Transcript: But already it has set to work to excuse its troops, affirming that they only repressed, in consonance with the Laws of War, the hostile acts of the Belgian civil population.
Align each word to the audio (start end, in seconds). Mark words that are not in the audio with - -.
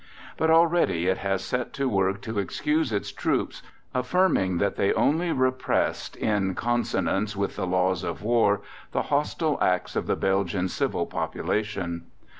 But 0.35 0.49
already 0.49 1.05
it 1.05 1.19
has 1.19 1.45
set 1.45 1.73
to 1.73 1.87
work 1.87 2.21
to 2.21 2.39
excuse 2.39 2.91
its 2.91 3.11
troops, 3.11 3.61
affirming 3.93 4.57
that 4.57 4.75
they 4.75 4.91
only 4.93 5.31
repressed, 5.31 6.15
in 6.15 6.55
consonance 6.55 7.35
with 7.35 7.55
the 7.55 7.67
Laws 7.67 8.03
of 8.03 8.23
War, 8.23 8.61
the 8.93 9.03
hostile 9.13 9.59
acts 9.61 9.95
of 9.95 10.07
the 10.07 10.15
Belgian 10.15 10.69
civil 10.69 11.05
population. 11.05 12.07